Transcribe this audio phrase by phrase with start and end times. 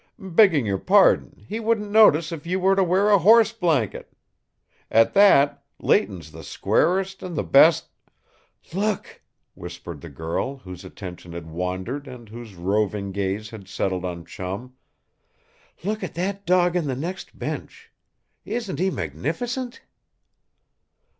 [0.17, 4.11] Begging your pardon, he wouldn't notice if you was to wear a horse blanket.
[4.89, 7.89] At that, Leighton's the squarest and the best"
[8.73, 9.21] "Look!"
[9.53, 14.73] whispered the girl, whose attention had wandered and whose roving gaze had settled on Chum.
[15.83, 17.91] "Look at that dog in the next bench.
[18.43, 19.81] Isn't he magnificent?"